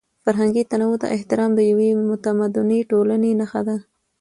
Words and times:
فرهنګي 0.23 0.63
تنوع 0.71 0.95
ته 1.01 1.07
احترام 1.15 1.51
د 1.55 1.59
یوې 1.71 1.89
متمدنې 2.09 2.79
ټولنې 2.91 3.31
نښه 3.39 3.61
ده. 3.67 3.75